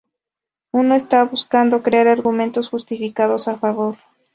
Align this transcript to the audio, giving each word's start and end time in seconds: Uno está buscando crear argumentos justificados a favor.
Uno 0.71 0.95
está 0.95 1.23
buscando 1.25 1.83
crear 1.83 2.07
argumentos 2.07 2.69
justificados 2.69 3.47
a 3.47 3.59
favor. 3.59 3.99